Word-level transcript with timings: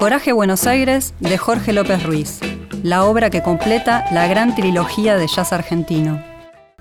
Coraje 0.00 0.32
Buenos 0.32 0.66
Aires 0.66 1.12
de 1.20 1.36
Jorge 1.36 1.74
López 1.74 2.02
Ruiz, 2.04 2.38
la 2.82 3.04
obra 3.04 3.28
que 3.28 3.42
completa 3.42 4.06
la 4.14 4.26
gran 4.28 4.54
trilogía 4.54 5.18
de 5.18 5.26
jazz 5.26 5.52
argentino. 5.52 6.24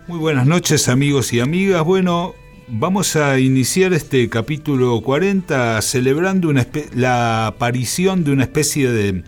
Muy 0.07 0.19
buenas 0.19 0.47
noches 0.47 0.87
amigos 0.87 1.33
y 1.33 1.41
amigas. 1.41 1.83
Bueno, 1.83 2.33
vamos 2.69 3.17
a 3.17 3.37
iniciar 3.37 3.91
este 3.91 4.29
capítulo 4.29 5.01
40 5.01 5.81
celebrando 5.81 6.53
la 6.95 7.47
aparición 7.47 8.23
de 8.23 8.31
una 8.31 8.43
especie 8.43 8.89
de 8.89 9.25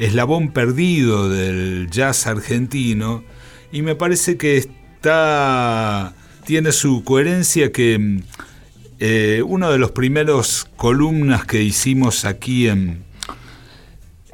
eslabón 0.00 0.50
perdido 0.50 1.28
del 1.28 1.90
jazz 1.92 2.26
argentino 2.26 3.22
y 3.70 3.82
me 3.82 3.94
parece 3.94 4.36
que 4.36 4.56
está 4.56 6.12
tiene 6.44 6.72
su 6.72 7.04
coherencia 7.04 7.70
que 7.70 8.20
eh, 8.98 9.44
uno 9.46 9.70
de 9.70 9.78
los 9.78 9.92
primeros 9.92 10.66
columnas 10.76 11.44
que 11.44 11.62
hicimos 11.62 12.24
aquí 12.24 12.66
en 12.66 13.06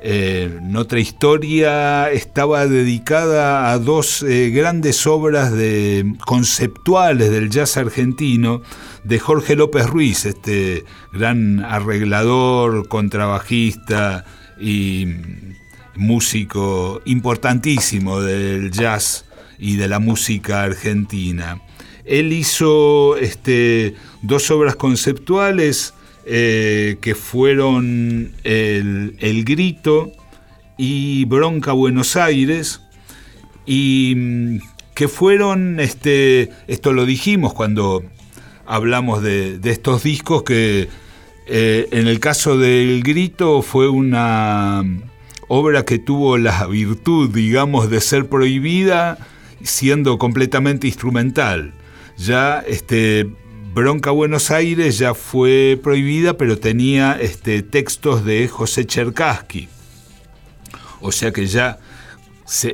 eh, 0.07 0.61
otra 0.77 1.01
historia 1.01 2.11
estaba 2.11 2.67
dedicada 2.67 3.73
a 3.73 3.79
dos 3.79 4.23
eh, 4.23 4.51
grandes 4.51 5.07
obras 5.07 5.51
conceptuales 6.27 7.31
del 7.31 7.49
jazz 7.49 7.79
argentino 7.79 8.61
de 9.03 9.19
Jorge 9.19 9.57
López 9.57 9.87
Ruiz, 9.87 10.27
este 10.27 10.85
gran 11.15 11.61
arreglador, 11.65 12.87
contrabajista 12.87 14.27
y 14.61 15.07
músico 15.97 17.01
importantísimo 17.07 18.21
del 18.21 18.71
jazz 18.73 19.25
y 19.59 19.77
de 19.77 19.89
la 19.89 20.01
música 20.01 20.65
argentina. 20.65 21.63
Él 22.05 22.31
hizo 22.35 23.17
este, 23.17 23.95
dos 24.21 24.51
obras 24.51 24.77
conceptuales 24.77 25.94
eh, 26.27 26.97
que 27.01 27.15
fueron 27.15 28.33
el, 28.45 29.45
Grito 29.45 30.13
y 30.77 31.25
Bronca 31.27 31.73
Buenos 31.73 32.17
Aires, 32.17 32.81
y 33.67 34.15
mm, 34.17 34.59
que 34.95 35.09
fueron, 35.09 35.81
este, 35.81 36.51
esto 36.67 36.93
lo 36.93 37.05
dijimos 37.07 37.53
cuando 37.53 38.05
hablamos 38.67 39.23
de, 39.23 39.59
estos 39.65 40.03
discos, 40.03 40.45
que 40.45 40.89
eh, 41.47 41.89
en 41.91 42.07
el 42.07 42.21
caso 42.21 42.57
del 42.57 43.03
Grito 43.03 43.63
fue 43.63 43.89
una 43.89 44.83
obra 45.49 45.85
que 45.85 45.99
tuvo 45.99 46.39
la 46.39 46.67
virtud, 46.67 47.31
digamos, 47.31 47.91
de 47.91 48.01
ser 48.01 48.29
prohibida 48.29 49.19
siendo 49.63 50.19
completamente 50.19 50.87
instrumental. 50.87 51.73
Ya 52.17 52.61
este, 52.61 53.27
Bronca 53.75 54.13
Buenos 54.13 54.53
Aires 54.53 54.99
ya 54.99 55.15
fue 55.15 55.81
prohibida, 55.83 56.37
pero 56.37 56.59
tenía 56.59 57.19
este, 57.21 57.65
textos 57.65 58.25
de 58.25 58.47
José 58.47 58.87
Cherkassky. 58.87 59.69
O 61.01 61.11
sea 61.11 61.33
que 61.33 61.49
ya 61.49 61.81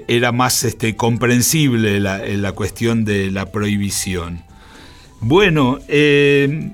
era 0.09 0.31
más 0.31 0.63
este, 0.63 0.97
comprensible 0.97 2.01
la, 2.01 2.53
cuestión 2.53 3.07
de 3.07 3.31
la 3.31 3.51
prohibición. 3.51 4.43
Bueno, 5.21 5.79
eh, 5.89 6.73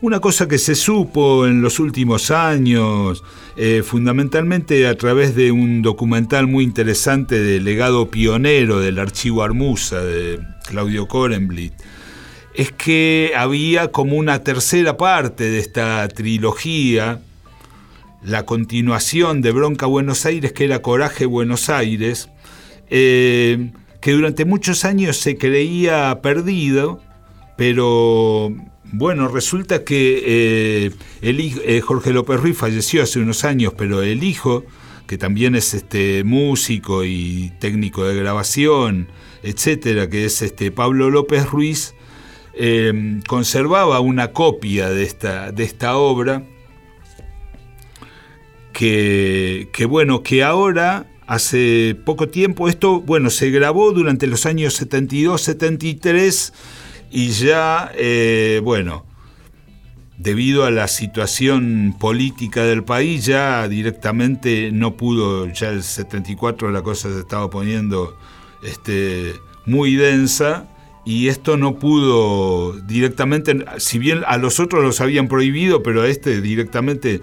una 0.00 0.20
cosa 0.20 0.48
que 0.48 0.56
se 0.56 0.74
supo 0.74 1.46
en 1.46 1.60
los 1.60 1.78
últimos 1.78 2.30
años, 2.30 3.22
eh, 3.58 3.82
fundamentalmente 3.84 4.86
a 4.86 4.96
través 4.96 5.36
de 5.36 5.52
un 5.52 5.82
documental 5.82 6.46
muy 6.46 6.64
interesante 6.64 7.38
de 7.38 7.60
legado 7.60 8.10
pionero 8.10 8.80
del 8.80 8.98
archivo 8.98 9.42
Armusa 9.42 10.02
de 10.02 10.40
Claudio 10.66 11.06
Korenblit, 11.06 11.74
es 12.56 12.72
que 12.72 13.32
había 13.36 13.92
como 13.92 14.16
una 14.16 14.42
tercera 14.42 14.96
parte 14.96 15.44
de 15.44 15.58
esta 15.58 16.08
trilogía, 16.08 17.20
la 18.22 18.46
continuación 18.46 19.42
de 19.42 19.52
Bronca 19.52 19.84
Buenos 19.84 20.24
Aires, 20.24 20.52
que 20.52 20.64
era 20.64 20.80
Coraje 20.80 21.26
Buenos 21.26 21.68
Aires, 21.68 22.30
eh, 22.88 23.72
que 24.00 24.12
durante 24.12 24.46
muchos 24.46 24.86
años 24.86 25.18
se 25.18 25.36
creía 25.36 26.20
perdido, 26.22 27.02
pero 27.58 28.54
bueno, 28.84 29.28
resulta 29.28 29.84
que 29.84 30.22
eh, 30.24 30.90
el, 31.20 31.40
eh, 31.40 31.80
Jorge 31.82 32.12
López 32.12 32.40
Ruiz 32.40 32.56
falleció 32.56 33.02
hace 33.02 33.18
unos 33.18 33.44
años, 33.44 33.74
pero 33.76 34.00
el 34.00 34.24
hijo, 34.24 34.64
que 35.06 35.18
también 35.18 35.56
es 35.56 35.74
este 35.74 36.24
músico 36.24 37.04
y 37.04 37.52
técnico 37.60 38.04
de 38.04 38.16
grabación, 38.16 39.08
etcétera, 39.42 40.08
que 40.08 40.24
es 40.24 40.40
este 40.40 40.70
Pablo 40.70 41.10
López 41.10 41.50
Ruiz, 41.50 41.95
Em, 42.58 43.20
conservaba 43.20 44.00
una 44.00 44.32
copia 44.32 44.88
de 44.88 45.02
esta, 45.02 45.52
de 45.52 45.62
esta 45.62 45.98
obra 45.98 46.42
que, 48.72 49.86
bueno, 49.86 50.22
que 50.22 50.42
ahora, 50.42 51.06
hace 51.26 51.94
poco 52.06 52.30
tiempo, 52.30 52.68
esto, 52.68 53.02
bueno, 53.02 53.28
se 53.28 53.50
grabó 53.50 53.92
durante 53.92 54.26
los 54.26 54.46
años 54.46 54.72
72, 54.72 55.42
73 55.42 56.52
y 57.10 57.28
ya, 57.28 57.92
eh, 57.94 58.62
bueno, 58.64 59.04
debido 60.16 60.64
a 60.64 60.70
la 60.70 60.88
situación 60.88 61.94
política 61.98 62.64
del 62.64 62.84
país, 62.84 63.26
ya 63.26 63.68
directamente 63.68 64.70
no 64.72 64.96
pudo, 64.96 65.46
ya 65.52 65.68
el 65.68 65.82
74 65.82 66.70
la 66.70 66.80
cosa 66.80 67.12
se 67.12 67.20
estaba 67.20 67.50
poniendo 67.50 68.16
este, 68.62 69.34
muy 69.66 69.94
densa 69.96 70.68
y 71.06 71.28
esto 71.28 71.56
no 71.56 71.78
pudo 71.78 72.72
directamente, 72.80 73.64
si 73.78 73.98
bien 74.00 74.24
a 74.26 74.38
los 74.38 74.58
otros 74.58 74.82
los 74.82 75.00
habían 75.00 75.28
prohibido, 75.28 75.82
pero 75.84 76.02
a 76.02 76.08
este 76.08 76.40
directamente 76.40 77.20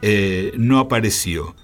eh, 0.00 0.52
no 0.56 0.78
apareció. 0.78 1.54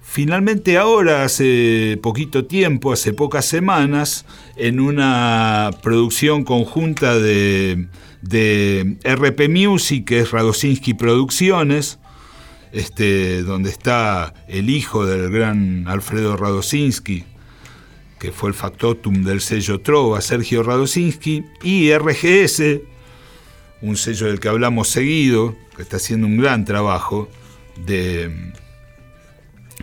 Finalmente 0.00 0.78
ahora, 0.78 1.24
hace 1.24 1.98
poquito 2.02 2.46
tiempo, 2.46 2.92
hace 2.92 3.12
pocas 3.12 3.44
semanas, 3.44 4.24
en 4.56 4.80
una 4.80 5.70
producción 5.82 6.44
conjunta 6.44 7.18
de, 7.18 7.88
de 8.22 8.96
RP 9.04 9.50
Music, 9.50 10.06
que 10.06 10.20
es 10.20 10.30
Radosinski 10.30 10.94
Producciones, 10.94 11.98
este, 12.72 13.42
donde 13.42 13.68
está 13.68 14.32
el 14.48 14.70
hijo 14.70 15.04
del 15.04 15.30
gran 15.30 15.86
Alfredo 15.88 16.38
Radosinski, 16.38 17.24
que 18.22 18.30
fue 18.30 18.50
el 18.50 18.54
factotum 18.54 19.24
del 19.24 19.40
sello 19.40 19.80
Trova, 19.80 20.20
Sergio 20.20 20.62
Radosinski, 20.62 21.44
y 21.64 21.92
RGS, 21.92 22.62
un 23.80 23.96
sello 23.96 24.28
del 24.28 24.38
que 24.38 24.46
hablamos 24.46 24.86
seguido, 24.90 25.56
que 25.74 25.82
está 25.82 25.96
haciendo 25.96 26.28
un 26.28 26.36
gran 26.36 26.64
trabajo 26.64 27.28
de 27.84 28.52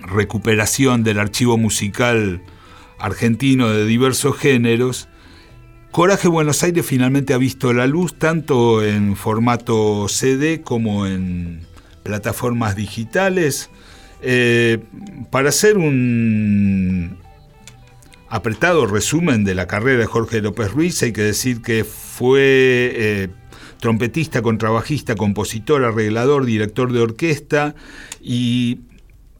recuperación 0.03 1.03
del 1.03 1.19
archivo 1.19 1.57
musical 1.57 2.41
argentino 2.97 3.71
de 3.71 3.85
diversos 3.85 4.37
géneros. 4.37 5.09
Coraje 5.91 6.29
Buenos 6.29 6.63
Aires 6.63 6.85
finalmente 6.85 7.33
ha 7.33 7.37
visto 7.37 7.73
la 7.73 7.87
luz 7.87 8.17
tanto 8.17 8.85
en 8.85 9.17
formato 9.17 10.07
CD 10.07 10.61
como 10.61 11.05
en 11.07 11.67
plataformas 12.03 12.77
digitales. 12.77 13.69
Eh, 14.21 14.79
para 15.29 15.49
hacer 15.49 15.77
un, 15.77 17.17
apretado 18.29 18.85
resumen 18.85 19.43
de 19.43 19.55
la 19.55 19.67
carrera 19.67 19.99
de 19.99 20.05
Jorge 20.05 20.41
López 20.41 20.71
Ruiz, 20.71 21.01
hay 21.01 21.11
que 21.11 21.21
decir 21.21 21.61
que 21.61 21.83
fue 21.83 22.91
eh, 22.95 23.29
trompetista, 23.79 24.41
contrabajista, 24.41 25.15
compositor, 25.15 25.83
arreglador, 25.83 26.45
director 26.45 26.93
de 26.93 27.01
orquesta 27.01 27.75
y 28.21 28.79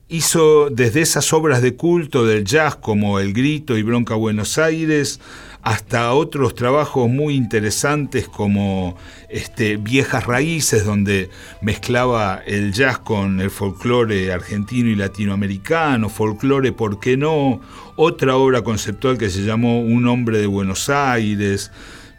hizo 0.09 0.71
desde 0.71 1.01
esas 1.01 1.31
obras 1.33 1.61
de 1.61 1.75
culto 1.75 2.25
del 2.25 2.43
jazz 2.43 2.75
como 2.75 3.19
El 3.19 3.31
Grito 3.31 3.77
y 3.77 3.83
Bronca 3.83 4.15
Buenos 4.15 4.57
Aires, 4.57 5.19
hasta 5.61 6.13
otros 6.13 6.55
trabajos 6.55 7.09
muy 7.09 7.35
interesantes 7.35 8.27
como 8.27 8.97
este, 9.29 9.77
Viejas 9.77 10.25
Raíces, 10.25 10.83
donde 10.83 11.29
mezclaba 11.61 12.41
el 12.47 12.73
jazz 12.73 12.97
con 12.97 13.39
el 13.39 13.51
folclore 13.51 14.33
argentino 14.33 14.89
y 14.89 14.95
latinoamericano, 14.95 16.09
folclore, 16.09 16.71
¿por 16.71 16.99
qué 16.99 17.15
no? 17.15 17.61
Otra 17.95 18.35
obra 18.35 18.63
conceptual 18.63 19.17
que 19.17 19.29
se 19.29 19.43
llamó 19.43 19.81
Un 19.81 20.07
hombre 20.07 20.39
de 20.39 20.47
Buenos 20.47 20.89
Aires. 20.89 21.71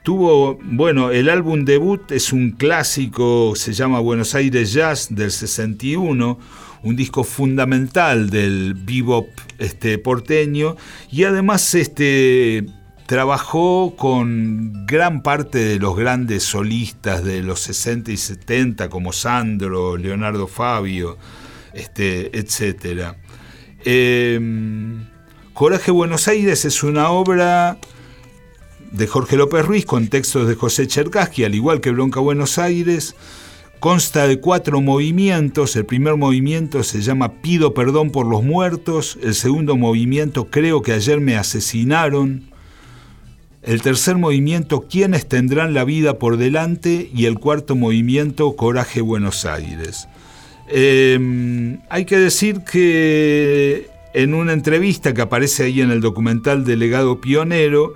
Tuvo, 0.02 0.58
bueno, 0.62 1.10
el 1.10 1.28
álbum 1.28 1.64
debut 1.64 2.10
es 2.12 2.32
un 2.32 2.52
clásico, 2.52 3.54
se 3.54 3.72
llama 3.72 4.00
Buenos 4.00 4.34
Aires 4.34 4.72
Jazz 4.72 5.08
del 5.10 5.30
61, 5.30 6.38
un 6.82 6.96
disco 6.96 7.22
fundamental 7.22 8.30
del 8.30 8.74
bebop 8.74 9.28
este, 9.58 9.98
porteño 9.98 10.76
y 11.10 11.24
además 11.24 11.74
este, 11.74 12.64
Trabajó 13.10 13.96
con 13.96 14.86
gran 14.86 15.24
parte 15.24 15.58
de 15.58 15.80
los 15.80 15.96
grandes 15.96 16.44
solistas 16.44 17.24
de 17.24 17.42
los 17.42 17.58
60 17.58 18.12
y 18.12 18.16
70, 18.16 18.88
como 18.88 19.12
Sandro, 19.12 19.96
Leonardo 19.96 20.46
Fabio, 20.46 21.18
este, 21.74 22.30
etc. 22.38 23.16
Em, 23.84 25.08
Coraje 25.54 25.90
Buenos 25.90 26.28
Aires 26.28 26.64
es 26.64 26.84
una 26.84 27.10
obra 27.10 27.78
de 28.90 29.06
Jorge 29.06 29.36
López 29.36 29.64
Ruiz 29.64 29.84
con 29.86 30.08
textos 30.08 30.48
de 30.48 30.54
José 30.54 30.86
Cherkassky, 30.86 31.44
al 31.44 31.54
igual 31.54 31.80
que 31.80 31.90
Bronca 31.90 32.20
Buenos 32.20 32.58
Aires, 32.58 33.14
Consta 33.80 34.28
de 34.28 34.40
cuatro 34.40 34.82
movimientos. 34.82 35.74
El 35.74 35.86
primer 35.86 36.16
movimiento 36.16 36.82
se 36.82 37.00
llama 37.00 37.40
Pido 37.40 37.72
perdón 37.72 38.10
por 38.10 38.26
los 38.26 38.42
muertos. 38.44 39.18
El 39.22 39.34
segundo 39.34 39.74
movimiento 39.78 40.48
Creo 40.50 40.82
que 40.82 40.92
ayer 40.92 41.18
me 41.18 41.38
asesinaron. 41.38 42.50
El 43.62 43.80
tercer 43.80 44.18
movimiento 44.18 44.82
¿Quiénes 44.82 45.26
tendrán 45.26 45.72
la 45.72 45.84
vida 45.84 46.18
por 46.18 46.36
delante? 46.36 47.10
Y 47.14 47.24
el 47.24 47.38
cuarto 47.38 47.74
movimiento 47.74 48.54
Coraje 48.54 49.00
Buenos 49.00 49.46
Aires. 49.46 50.08
Em, 50.68 51.78
hay 51.88 52.04
que 52.04 52.18
decir 52.18 52.60
que 52.70 53.88
en 54.12 54.34
una 54.34 54.52
entrevista 54.52 55.14
que 55.14 55.22
aparece 55.22 55.64
ahí 55.64 55.80
en 55.80 55.90
el 55.90 56.02
documental 56.02 56.66
Delegado 56.66 57.22
Pionero, 57.22 57.94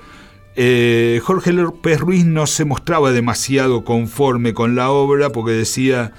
eh, 0.56 1.20
Jorge 1.22 1.52
López 1.52 2.00
Ruiz 2.00 2.24
no 2.24 2.46
se 2.46 2.64
mostraba 2.64 3.12
demasiado 3.12 3.84
conforme 3.84 4.54
con 4.54 4.74
la 4.76 4.90
obra 4.90 5.30
porque 5.30 5.52
decía 5.52 6.12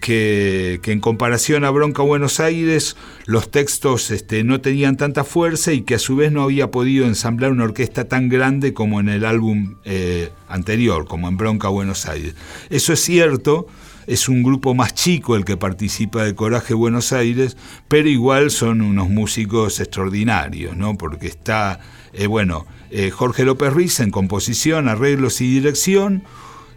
que, 0.00 0.80
en 0.84 1.00
comparación 1.00 1.64
a 1.64 1.70
Bronca 1.70 2.02
Buenos 2.02 2.40
Aires 2.40 2.96
los 3.26 3.50
textos 3.50 4.10
este, 4.10 4.44
no 4.44 4.60
tenían 4.60 4.96
tanta 4.96 5.24
fuerza 5.24 5.72
y 5.72 5.82
que 5.82 5.96
a 5.96 5.98
su 5.98 6.16
vez 6.16 6.32
no 6.32 6.42
había 6.42 6.70
podido 6.70 7.06
ensamblar 7.06 7.50
una 7.50 7.64
orquesta 7.64 8.06
tan 8.06 8.28
grande 8.28 8.72
como 8.72 9.00
en 9.00 9.08
el 9.08 9.24
álbum 9.24 9.76
eh, 9.84 10.30
anterior, 10.48 11.06
como 11.06 11.28
en 11.28 11.36
Bronca 11.36 11.68
Buenos 11.68 12.06
Aires. 12.06 12.34
Eso 12.70 12.92
es 12.92 13.00
cierto, 13.00 13.66
es 14.06 14.28
un 14.28 14.42
grupo 14.42 14.74
más 14.74 14.94
chico 14.94 15.36
el 15.36 15.44
que 15.44 15.56
participa 15.56 16.24
de 16.24 16.34
Coraje 16.34 16.74
Buenos 16.74 17.12
Aires, 17.12 17.56
pero 17.88 18.08
igual 18.08 18.50
son 18.50 18.80
unos 18.80 19.08
músicos 19.08 19.80
extraordinarios, 19.80 20.76
¿no? 20.76 20.96
Porque 20.96 21.26
está, 21.26 21.80
eh, 22.12 22.26
bueno, 22.26 22.66
eh, 22.90 23.10
Jorge 23.10 23.44
López 23.44 23.72
Ruiz 23.72 24.00
en 24.00 24.10
composición, 24.10 24.88
arreglos 24.88 25.40
y 25.40 25.50
dirección, 25.50 26.22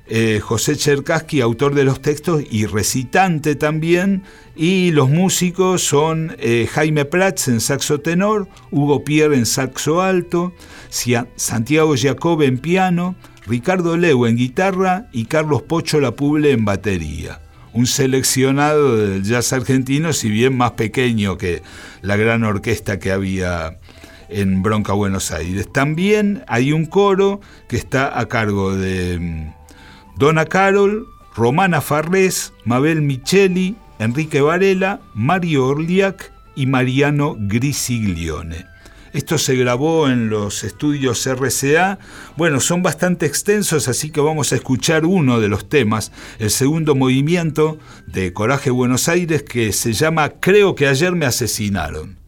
eh, 0.07 0.39
José 0.41 0.75
Cherkaski, 0.75 1.39
autor 1.41 1.75
de 1.75 1.83
los 1.83 2.01
textos 2.01 2.43
y 2.49 2.65
recitante 2.65 3.55
también, 3.55 4.23
y 4.55 4.89
los 4.89 5.09
músicos 5.09 5.83
son 5.83 6.35
Jaime 6.73 7.05
Prats 7.05 7.47
en 7.47 7.61
saxo 7.61 8.01
tenor, 8.01 8.49
Hugo 8.71 9.05
Pierre 9.05 9.37
en 9.37 9.45
saxo 9.45 10.01
alto, 10.01 10.51
Santiago 11.35 11.93
Jacob 11.95 12.41
en 12.41 12.57
piano, 12.57 13.15
Ricardo 13.49 13.97
Leu 13.97 14.27
en 14.27 14.37
guitarra 14.37 15.07
y 15.11 15.25
Carlos 15.25 15.63
Pocho 15.63 15.99
Lapuble 15.99 16.51
en 16.51 16.65
batería. 16.65 17.41
Un 17.73 17.87
seleccionado 17.87 18.95
del 18.95 19.23
jazz 19.23 19.53
argentino, 19.53 20.13
si 20.13 20.29
bien 20.29 20.55
más 20.55 20.73
pequeño 20.73 21.35
que 21.39 21.63
la 22.03 22.15
gran 22.15 22.43
orquesta 22.43 22.99
que 22.99 23.11
había 23.11 23.79
en 24.29 24.61
Bronca 24.61 24.93
Buenos 24.93 25.31
Aires. 25.31 25.67
También 25.73 26.43
hay 26.47 26.71
un 26.73 26.85
coro 26.85 27.41
que 27.67 27.77
está 27.77 28.19
a 28.19 28.27
cargo 28.27 28.75
de 28.75 29.17
mm, 29.19 30.19
Donna 30.19 30.45
Carol, 30.45 31.07
Romana 31.35 31.81
Farrés, 31.81 32.53
Mabel 32.65 33.01
Micheli, 33.01 33.75
Enrique 33.97 34.41
Varela, 34.41 35.01
Mario 35.15 35.65
Orliac 35.65 36.31
y 36.55 36.67
Mariano 36.67 37.35
Grisiglione. 37.35 38.67
Esto 39.13 39.37
se 39.37 39.55
grabó 39.55 40.07
en 40.09 40.29
los 40.29 40.63
estudios 40.63 41.25
RCA. 41.25 41.99
Bueno, 42.37 42.59
son 42.59 42.83
bastante 42.83 43.25
extensos, 43.25 43.87
así 43.87 44.11
que 44.11 44.21
vamos 44.21 44.51
a 44.51 44.55
escuchar 44.55 45.05
uno 45.05 45.39
de 45.39 45.47
los 45.47 45.67
temas, 45.67 46.11
el 46.37 46.51
segundo 46.51 46.95
movimiento 46.95 47.79
de 48.05 48.33
Coraje 48.33 48.69
Buenos 48.69 49.07
Aires, 49.07 49.43
que 49.43 49.73
se 49.73 49.93
llama 49.93 50.29
Creo 50.39 50.75
que 50.75 50.87
ayer 50.87 51.13
me 51.13 51.25
asesinaron. 51.25 52.18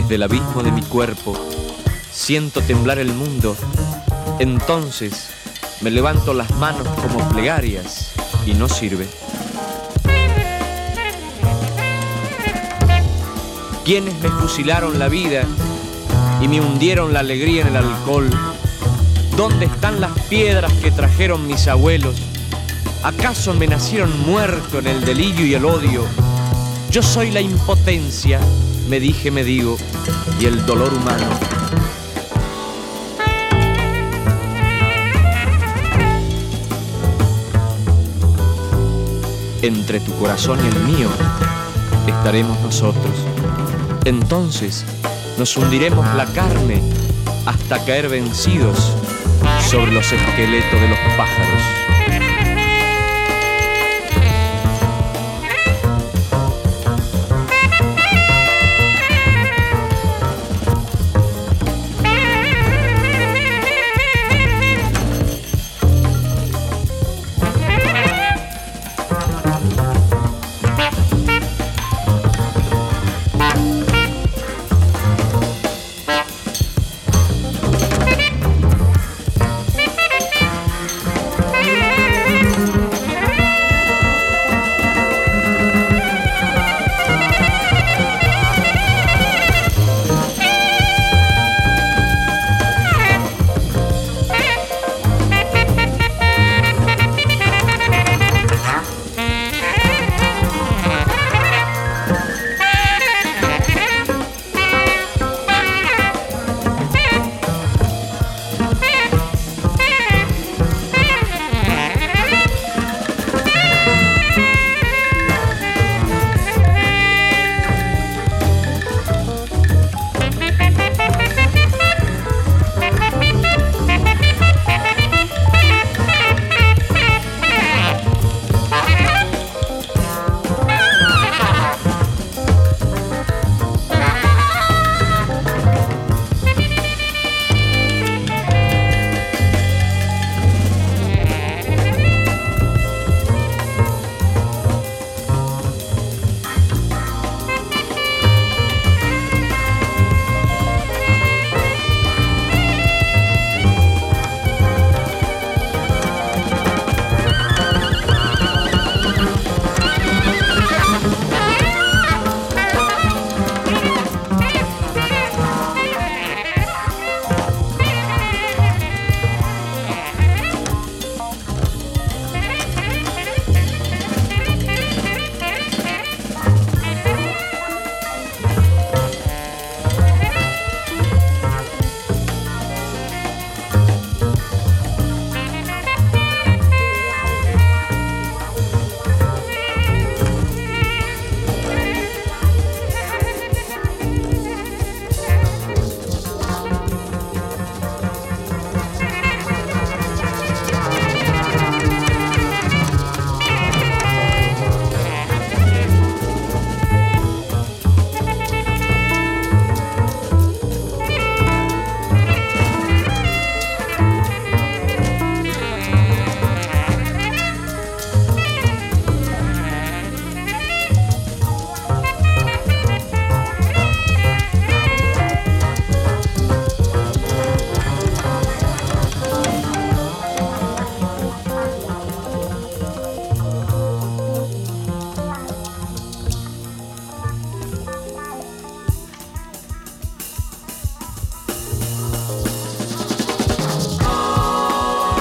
Desde 0.00 0.14
el 0.14 0.22
abismo 0.22 0.62
de 0.62 0.70
mi 0.70 0.82
cuerpo 0.82 1.36
siento 2.12 2.60
temblar 2.60 3.00
el 3.00 3.12
mundo. 3.12 3.56
Entonces 4.38 5.30
me 5.80 5.90
levanto 5.90 6.34
las 6.34 6.52
manos 6.52 6.86
como 7.02 7.28
plegarias 7.30 8.12
y 8.46 8.54
no 8.54 8.68
sirve. 8.68 9.08
Quienes 13.84 14.14
me 14.20 14.28
fusilaron 14.28 15.00
la 15.00 15.08
vida 15.08 15.42
y 16.40 16.46
me 16.46 16.60
hundieron 16.60 17.12
la 17.12 17.18
alegría 17.18 17.62
en 17.62 17.74
el 17.74 17.78
alcohol? 17.78 18.30
¿Dónde 19.36 19.66
están 19.66 20.00
las 20.00 20.12
piedras 20.28 20.72
que 20.74 20.92
trajeron 20.92 21.44
mis 21.48 21.66
abuelos? 21.66 22.14
¿Acaso 23.02 23.52
me 23.52 23.66
nacieron 23.66 24.16
muerto 24.20 24.78
en 24.78 24.86
el 24.86 25.04
delirio 25.04 25.44
y 25.44 25.54
el 25.54 25.64
odio? 25.64 26.04
Yo 26.88 27.02
soy 27.02 27.32
la 27.32 27.40
impotencia 27.40 28.38
me 28.88 29.00
dije, 29.00 29.30
me 29.30 29.44
digo, 29.44 29.76
y 30.40 30.46
el 30.46 30.64
dolor 30.64 30.92
humano. 30.94 31.26
Entre 39.60 40.00
tu 40.00 40.14
corazón 40.18 40.58
y 40.64 40.68
el 40.68 40.78
mío 40.84 41.08
estaremos 42.06 42.58
nosotros. 42.60 43.14
Entonces 44.04 44.84
nos 45.36 45.54
hundiremos 45.56 46.06
la 46.14 46.24
carne 46.26 46.82
hasta 47.44 47.84
caer 47.84 48.08
vencidos 48.08 48.94
sobre 49.68 49.92
los 49.92 50.10
esqueletos 50.10 50.80
de 50.80 50.88
los 50.88 50.98
pájaros. 51.16 51.77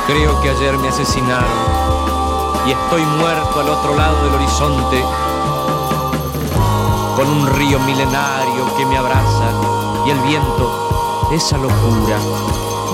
Creo 0.08 0.40
que 0.42 0.50
ayer 0.50 0.78
me 0.78 0.88
asesinaron 0.88 1.52
y 2.66 2.72
estoy 2.72 3.06
muerto 3.06 3.60
al 3.60 3.70
otro 3.70 3.94
lado 3.94 4.24
del 4.24 4.36
horizonte 4.36 5.04
con 7.18 7.30
un 7.30 7.48
río 7.48 7.78
milenario 7.82 8.78
que 8.78 8.86
me 8.86 8.98
abraza 8.98 9.52
y 10.06 10.12
el 10.12 10.20
viento, 10.20 11.28
esa 11.34 11.58
locura, 11.58 12.18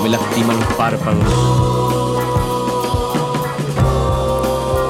me 0.02 0.08
lastima 0.08 0.54
los 0.54 0.64
párpados. 0.74 1.24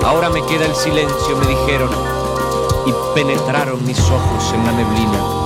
Ahora 0.07 0.31
me 0.31 0.43
queda 0.47 0.64
el 0.64 0.75
silencio, 0.75 1.37
me 1.37 1.47
dijeron, 1.47 1.90
y 2.87 2.93
penetraron 3.14 3.85
mis 3.85 4.00
ojos 4.11 4.52
en 4.54 4.64
la 4.64 4.73
neblina. 4.73 5.43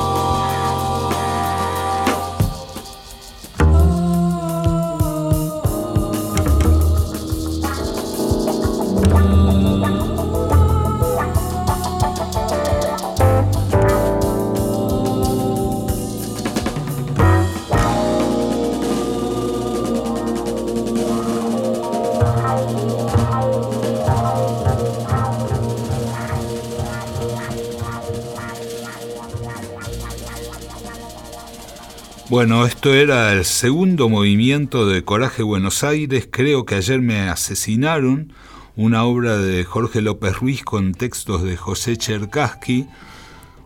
Bueno, 32.30 32.66
esto 32.66 32.92
era 32.92 33.32
el 33.32 33.46
segundo 33.46 34.10
movimiento 34.10 34.86
de 34.86 35.02
Coraje 35.02 35.42
Buenos 35.42 35.82
Aires. 35.82 36.28
Creo 36.30 36.66
que 36.66 36.74
ayer 36.74 37.00
me 37.00 37.20
asesinaron. 37.20 38.34
Una 38.76 39.04
obra 39.04 39.38
de 39.38 39.64
Jorge 39.64 40.02
López 40.02 40.36
Ruiz 40.36 40.62
con 40.62 40.92
textos 40.92 41.42
de 41.42 41.56
José 41.56 41.96
Cherkaski. 41.96 42.86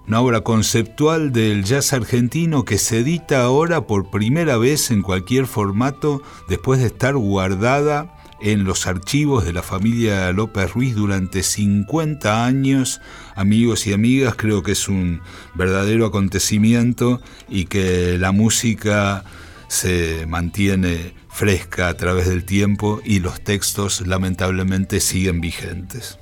Una 0.07 0.21
obra 0.21 0.43
conceptual 0.43 1.33
del 1.33 1.65
jazz 1.65 1.93
argentino 1.93 2.65
que 2.65 2.79
se 2.79 3.01
edita 3.01 3.43
ahora 3.43 3.89
por 3.89 4.11
primera 4.11 4.57
vez 4.59 4.93
en 4.93 5.03
cualquier 5.03 5.47
formato 5.47 6.23
después 6.49 6.79
de 6.79 6.87
estar 6.87 7.17
guardada 7.17 8.22
en 8.43 8.65
los 8.65 8.87
archivos 8.87 9.45
de 9.45 9.53
la 9.53 9.63
familia 9.63 10.33
López 10.33 10.73
Ruiz 10.73 10.95
durante 10.95 11.43
50 11.43 12.45
años. 12.45 13.01
Amigos 13.37 13.87
y 13.87 13.93
amigas, 13.93 14.35
creo 14.37 14.63
que 14.63 14.73
es 14.73 14.89
un 14.89 15.21
verdadero 15.55 16.07
acontecimiento 16.07 17.21
y 17.49 17.67
que 17.67 18.19
la 18.19 18.33
música 18.33 19.25
se 19.69 20.27
mantiene 20.27 21.15
fresca 21.31 21.89
a 21.89 21.97
través 21.97 22.29
del 22.29 22.45
tiempo 22.45 23.01
y 23.05 23.21
los 23.21 23.43
textos 23.43 24.07
lamentablemente 24.07 25.01
siguen 25.01 25.41
vigentes. 25.41 26.19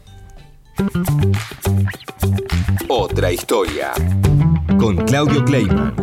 Otra 2.89 3.33
historia. 3.33 3.93
Con 4.79 4.97
Claudio 5.05 5.45
Kleiman, 5.45 5.95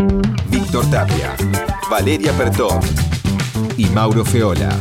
Víctor 0.50 0.90
Tapia, 0.90 1.36
Valeria 1.90 2.32
Pertón 2.34 2.80
y 3.78 3.86
Mauro 3.88 4.26
Feola. 4.26 4.78